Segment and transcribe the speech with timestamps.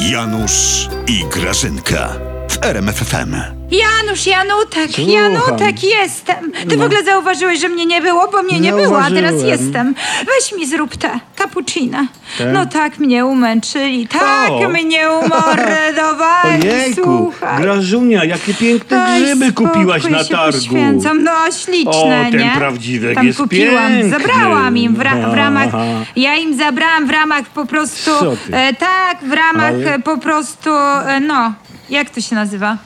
[0.00, 2.31] Janusz i Grażynka
[2.62, 3.34] w RMFFM.
[3.70, 5.12] Janusz, Janutek, Słucham.
[5.14, 6.52] Janutek, jestem.
[6.68, 6.84] Ty w No.
[6.84, 9.94] ogóle zauważyłeś, że mnie nie było, bo mnie nie było, a teraz jestem.
[10.26, 11.98] Weź mi zrób te cappuccino.
[12.38, 12.46] Tak?
[12.52, 14.68] No tak mnie umęczyli, tak O.
[14.68, 17.62] mnie umordowali, Ojejku, słuchaj.
[17.62, 20.58] Grażunia, jakie piękne Daj grzyby kupiłaś na targu.
[20.58, 21.22] Poświęcam.
[21.24, 21.32] No
[21.64, 22.52] śliczne, O, ten nie?
[22.56, 24.10] prawdziwek Tam jest kupiłam, piękny.
[24.10, 25.84] zabrałam im w, ra- w ramach, Aha.
[26.16, 28.10] ja im zabrałam w ramach po prostu,
[28.52, 30.70] e, tak, w ramach Ale- po prostu,
[31.06, 31.52] e, no,
[31.90, 32.76] jak to się nazywa?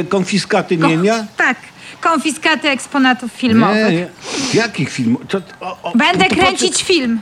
[0.00, 1.26] E, konfiskaty Ko- mienia?
[1.36, 1.56] Tak,
[2.00, 3.84] konfiskaty eksponatów filmowych.
[3.92, 4.08] Nie, nie.
[4.54, 5.20] Jakich filmów?
[5.28, 7.20] To, o, o, Będę to, kręcić film.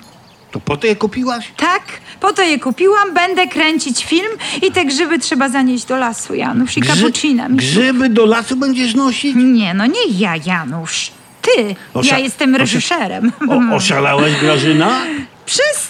[0.50, 1.52] To po to je kupiłaś?
[1.56, 1.82] Tak,
[2.20, 6.76] po to je kupiłam, będę kręcić film i te grzyby trzeba zanieść do lasu, Janusz,
[6.76, 7.12] i Grzy-.
[7.50, 9.36] Grzyby do lasu będziesz nosić?
[9.36, 11.10] Nie, no nie ja, Janusz.
[11.42, 13.32] Ty, Osza- ja jestem reżyserem.
[13.48, 15.00] O, oszalałaś, Grażyna?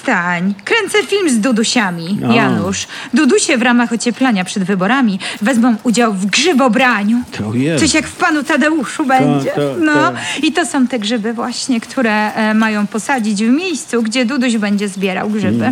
[0.09, 0.55] Przestań!
[0.65, 2.35] Kręcę film z Dudusiami, A.
[2.35, 2.87] Janusz.
[3.15, 7.19] Dudusie w ramach ocieplania przed wyborami wezmą udział w grzybobraniu.
[7.39, 7.85] To jest.
[7.85, 9.51] Coś jak w panu Tadeuszu będzie.
[9.51, 9.93] tak, no.
[9.95, 10.15] tak.
[10.43, 14.89] I to są te grzyby właśnie, które e, mają posadzić w miejscu, gdzie Duduś będzie
[14.89, 15.65] zbierał grzyby.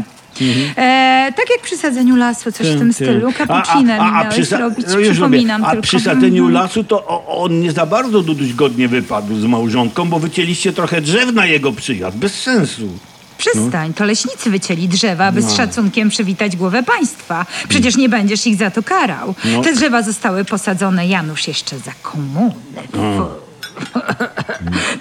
[0.77, 3.33] E, tak jak przy sadzeniu lasu, coś w tym stylu.
[3.33, 5.83] Cappuccino mi miałeś sa- robić, no już przypominam a tylko.
[5.83, 6.63] przy sadzeniu Mhm.
[6.65, 11.01] lasu to o, on nie za bardzo Duduś godnie wypadł z małżonką, bo wycięliście trochę
[11.01, 12.17] drzew na jego przyjazd.
[12.17, 12.89] Bez sensu.
[13.53, 15.51] Przestań, to leśnicy wycięli drzewa, aby No.
[15.51, 17.47] z szacunkiem przywitać głowę państwa.
[17.69, 19.35] Przecież nie będziesz ich za to karał.
[19.45, 19.63] No.
[19.63, 22.55] Te drzewa zostały posadzone, Janusz, jeszcze za komuny.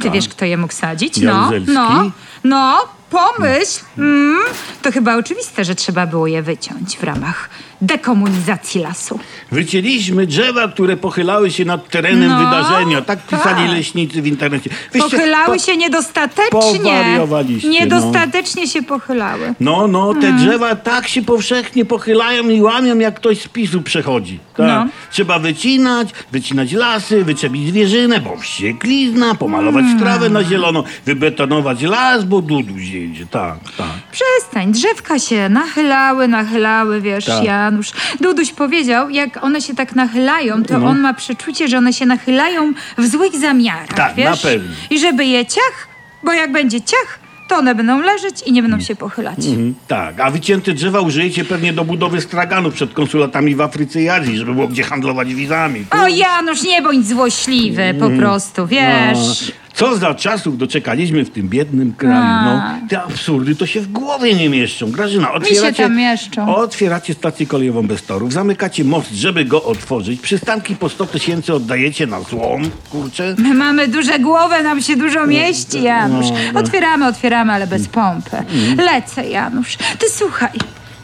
[0.01, 1.17] Ty wiesz, kto je mógł sadzić?
[1.17, 1.71] No, Jaruzelski?
[1.73, 2.11] no,
[2.43, 2.77] no,
[3.09, 3.79] pomyśl.
[3.97, 4.37] Mm,
[4.81, 7.49] to chyba oczywiste, że trzeba było je wyciąć w ramach
[7.81, 9.19] dekomunizacji lasu.
[9.51, 13.01] Wycięliśmy drzewa, które pochylały się nad terenem No, wydarzenia.
[13.01, 13.71] Tak pisali tak.
[13.77, 14.69] leśnicy w internecie.
[14.93, 16.51] Wyście Pochylały po- się niedostatecznie.
[16.51, 17.73] powariowaliście, no.
[17.73, 19.53] Niedostatecznie się pochylały.
[19.59, 20.37] No, no, te Mm.
[20.41, 24.39] drzewa tak się powszechnie pochylają i łamią, jak ktoś z PiSu przechodzi.
[24.57, 24.67] Tak.
[24.67, 24.87] No.
[25.11, 29.85] Trzeba wycinać, wycinać lasy, wyczepić zwierzynę, bo wścieklizna, pomalować.
[29.99, 33.25] Trawę na zielono, wybetonować las, bo dudu zjedzie.
[33.25, 33.87] Tak, tak.
[34.11, 37.43] Przestań, drzewka się nachylały, nachylały, wiesz, Tak.
[37.43, 37.91] Janusz.
[38.21, 40.87] Duduś powiedział, jak one się tak nachylają, to No.
[40.87, 44.43] on ma przeczucie, że one się nachylają w złych zamiarach, Tak, wiesz?
[44.43, 44.71] na pewno.
[44.89, 45.87] I żeby je ciach,
[46.23, 49.37] bo jak będzie ciach, to one będą leżeć i nie będą się pochylać.
[49.45, 54.09] Mhm, tak, a wycięte drzewa użyjecie pewnie do budowy straganów przed konsulatami w Afryce i
[54.09, 55.85] Azji, żeby było gdzie handlować wizami.
[55.91, 58.11] O Janusz, nie bądź złośliwy, Mhm.
[58.11, 59.51] po prostu, wiesz.
[59.81, 62.45] Co za czasów doczekaliśmy w tym biednym kraju.
[62.45, 64.91] No, te absurdy to się w głowie nie mieszczą.
[64.91, 66.55] Grażyna, otwieracie, tam mieszczą.
[66.55, 72.07] otwieracie stację kolejową bez torów, zamykacie most, żeby go otworzyć, przystanki po 100 tysięcy oddajecie
[72.07, 73.35] na złom, kurczę.
[73.37, 76.25] My mamy duże głowy, nam się dużo mieści, Janusz.
[76.53, 76.59] no.
[76.59, 78.37] Otwieramy, otwieramy, ale bez pompy.
[78.77, 79.77] Lecę, Janusz.
[79.77, 80.51] Ty słuchaj,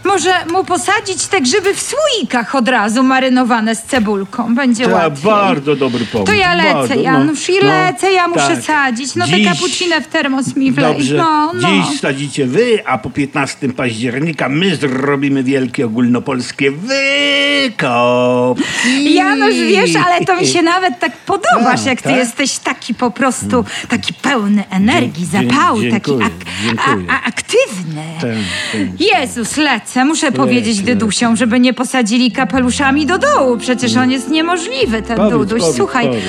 [0.07, 4.55] może mu posadzić te grzyby w słoikach od razu, marynowane z cebulką.
[4.55, 5.23] Będzie To łatwiej.
[5.31, 6.25] bardzo dobry pomysł.
[6.31, 7.01] To ja lecę, bardzo, no.
[7.01, 8.63] Janusz, i No, lecę, ja muszę tak.
[8.63, 9.15] sadzić.
[9.15, 10.95] No Dziś- te kapucinę w termos mi wlej.
[11.17, 11.69] No, no.
[11.69, 16.71] dziś sadzicie wy, a po 15 października my zrobimy wielkie ogólnopolskie
[17.69, 19.13] wykopki.
[19.13, 22.17] Janusz, wiesz, ale to mi się nawet tak podobasz, A, jak ty tak?
[22.17, 26.31] jesteś taki po prostu, taki pełny energii, Dzie- zapału, taki ak
[26.63, 27.07] dziękuję.
[27.09, 28.03] a, a, aktywny.
[28.21, 28.29] Tak,
[28.71, 29.01] tak.
[29.21, 30.81] Jezus, lecę, muszę powiedzieć.
[30.81, 35.59] Dydusiom, żeby nie posadzili kapeluszami do dołu, przecież on jest niemożliwy, ten Powiedz, Duduś.
[35.59, 36.23] powiedz, Słuchaj, powiedz.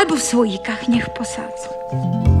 [0.00, 2.39] albo w słoikach niech posadzą.